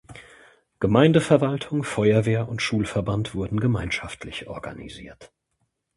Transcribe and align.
Gemeindeverwaltung, 0.79 1.83
Feuerwehr 1.83 2.49
und 2.49 2.59
Schulverband 2.63 3.35
wurden 3.35 3.59
gemeinschaftlich 3.59 4.47
organisiert. 4.47 5.31